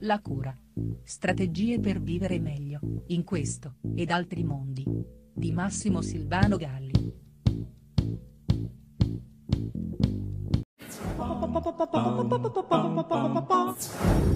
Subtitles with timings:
[0.00, 0.56] La cura.
[1.02, 4.84] Strategie per vivere meglio, in questo, ed altri mondi.
[5.34, 6.98] Di Massimo Silvano Galli.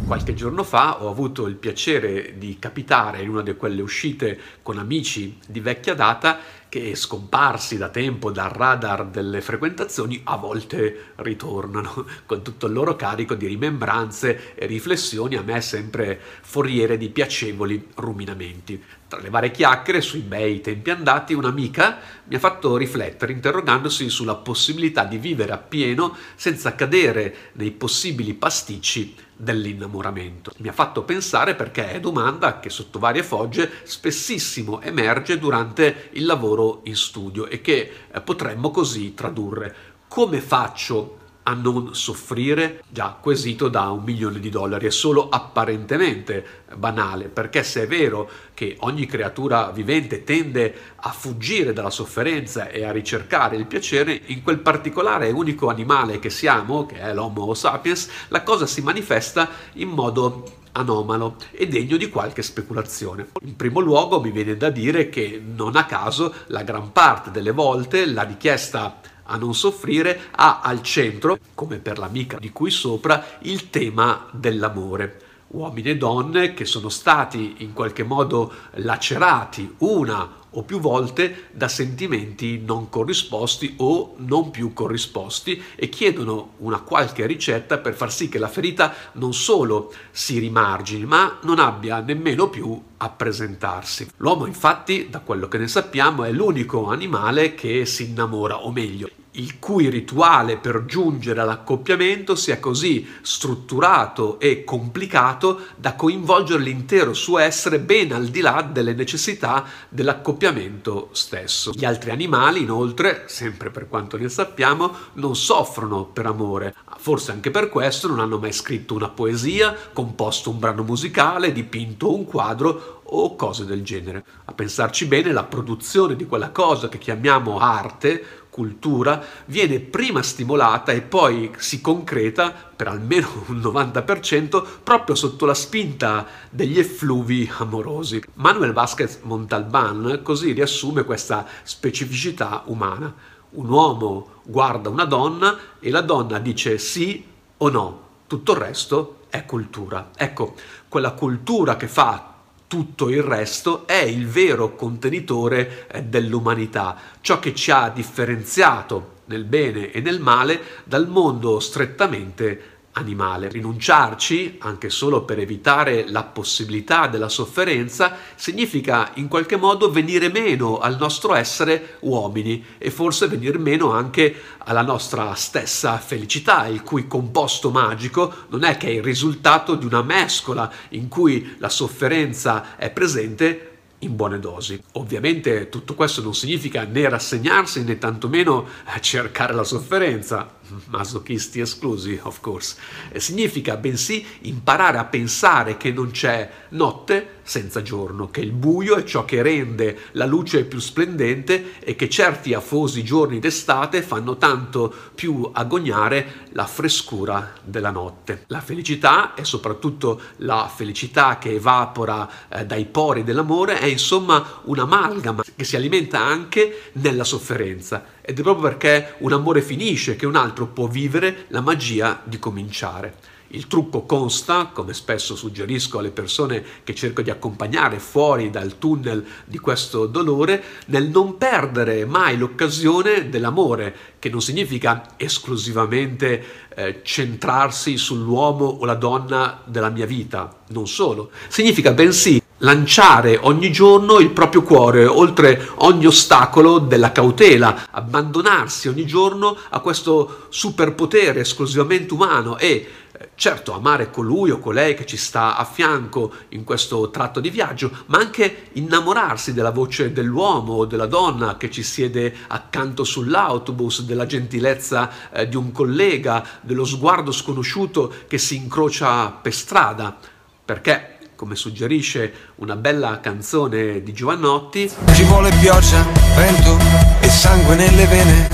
[0.06, 4.78] Qualche giorno fa ho avuto il piacere di capitare in una di quelle uscite con
[4.78, 6.38] amici di vecchia data
[6.72, 12.96] che scomparsi da tempo dal radar delle frequentazioni a volte ritornano con tutto il loro
[12.96, 18.82] carico di rimembranze e riflessioni a me sempre foriere di piacevoli ruminamenti.
[19.06, 24.36] Tra le varie chiacchiere sui bei tempi andati, un'amica mi ha fatto riflettere interrogandosi sulla
[24.36, 30.52] possibilità di vivere appieno senza cadere nei possibili pasticci dell'innamoramento.
[30.58, 36.24] Mi ha fatto pensare perché è domanda che sotto varie fogge spessissimo emerge durante il
[36.24, 39.74] lavoro in studio e che eh, potremmo così tradurre.
[40.08, 46.60] Come faccio a non soffrire, già quesito da un milione di dollari, è solo apparentemente
[46.76, 52.84] banale, perché se è vero che ogni creatura vivente tende a fuggire dalla sofferenza e
[52.84, 57.54] a ricercare il piacere, in quel particolare e unico animale che siamo, che è l'Homo
[57.54, 63.28] sapiens, la cosa si manifesta in modo anomalo e degno di qualche speculazione.
[63.42, 67.50] In primo luogo mi viene da dire che non a caso la gran parte delle
[67.50, 73.38] volte la richiesta a non soffrire ha al centro, come per l'amica di cui sopra,
[73.40, 75.31] il tema dell'amore.
[75.52, 81.68] Uomini e donne che sono stati in qualche modo lacerati una o più volte da
[81.68, 88.30] sentimenti non corrisposti o non più corrisposti e chiedono una qualche ricetta per far sì
[88.30, 94.08] che la ferita non solo si rimargini ma non abbia nemmeno più a presentarsi.
[94.16, 99.10] L'uomo infatti, da quello che ne sappiamo, è l'unico animale che si innamora, o meglio,
[99.32, 107.38] il cui rituale per giungere all'accoppiamento sia così strutturato e complicato da coinvolgere l'intero suo
[107.38, 111.72] essere ben al di là delle necessità dell'accoppiamento stesso.
[111.74, 116.74] Gli altri animali, inoltre, sempre per quanto ne sappiamo, non soffrono per amore.
[116.98, 122.14] Forse anche per questo non hanno mai scritto una poesia, composto un brano musicale, dipinto
[122.14, 124.24] un quadro o cose del genere.
[124.46, 130.92] A pensarci bene, la produzione di quella cosa che chiamiamo arte cultura viene prima stimolata
[130.92, 138.22] e poi si concreta per almeno un 90% proprio sotto la spinta degli effluvi amorosi.
[138.34, 143.14] Manuel Vázquez Montalbán così riassume questa specificità umana.
[143.52, 147.24] Un uomo guarda una donna e la donna dice sì
[147.56, 150.10] o no, tutto il resto è cultura.
[150.14, 150.56] Ecco,
[150.90, 152.31] quella cultura che fa
[152.72, 159.44] tutto il resto è il vero contenitore eh, dell'umanità, ciò che ci ha differenziato nel
[159.44, 163.48] bene e nel male dal mondo strettamente animale.
[163.48, 170.78] Rinunciarci, anche solo per evitare la possibilità della sofferenza, significa in qualche modo venire meno
[170.78, 177.06] al nostro essere uomini e forse venire meno anche alla nostra stessa felicità, il cui
[177.06, 182.90] composto magico non è che il risultato di una mescola in cui la sofferenza è
[182.90, 183.68] presente
[184.02, 184.80] in buone dosi.
[184.92, 188.66] Ovviamente tutto questo non significa né rassegnarsi né tantomeno
[189.00, 192.76] cercare la sofferenza, masochisti esclusi, of course.
[193.16, 199.04] Significa bensì imparare a pensare che non c'è notte senza giorno, che il buio è
[199.04, 204.92] ciò che rende la luce più splendente e che certi afosi giorni d'estate fanno tanto
[205.14, 208.44] più agognare la frescura della notte.
[208.48, 215.42] La felicità e soprattutto la felicità che evapora eh, dai pori dell'amore è insomma un'amalgama
[215.56, 220.36] che si alimenta anche nella sofferenza ed è proprio perché un amore finisce che un
[220.36, 223.14] altro può vivere la magia di cominciare.
[223.54, 229.22] Il trucco consta, come spesso suggerisco alle persone che cerco di accompagnare fuori dal tunnel
[229.44, 237.98] di questo dolore, nel non perdere mai l'occasione dell'amore, che non significa esclusivamente eh, centrarsi
[237.98, 241.30] sull'uomo o la donna della mia vita, non solo.
[241.48, 249.04] Significa bensì lanciare ogni giorno il proprio cuore oltre ogni ostacolo della cautela, abbandonarsi ogni
[249.04, 252.88] giorno a questo superpotere esclusivamente umano e
[253.34, 257.90] certo amare colui o colei che ci sta a fianco in questo tratto di viaggio,
[258.06, 264.26] ma anche innamorarsi della voce dell'uomo o della donna che ci siede accanto sull'autobus, della
[264.26, 270.16] gentilezza eh, di un collega, dello sguardo sconosciuto che si incrocia per strada,
[270.64, 274.88] perché come suggerisce una bella canzone di Giovannotti.
[275.12, 276.06] Ci vuole pioggia,
[276.36, 276.76] vento
[277.20, 278.48] e sangue nelle vene,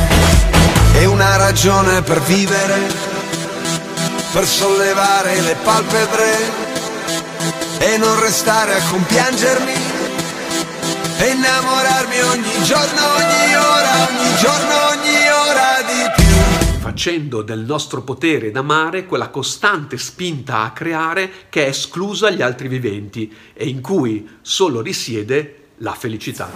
[0.94, 3.07] e una ragione per vivere
[4.32, 6.76] per sollevare le palpebre
[7.78, 9.72] e non restare a compiangermi
[11.18, 16.78] e innamorarmi ogni giorno, ogni ora, ogni giorno, ogni ora di più.
[16.78, 22.68] Facendo del nostro potere d'amare quella costante spinta a creare che è esclusa agli altri
[22.68, 26.50] viventi e in cui solo risiede la felicità.